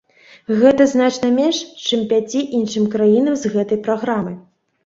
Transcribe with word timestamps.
Гэта 0.61 0.87
значна 0.93 1.29
менш, 1.35 1.59
чым 1.85 2.01
пяці 2.13 2.41
іншым 2.61 2.91
краінам 2.97 3.35
з 3.43 3.53
гэтай 3.55 3.83
праграмы. 3.85 4.39